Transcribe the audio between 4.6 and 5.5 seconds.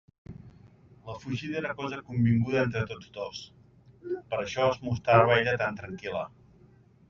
es mostrava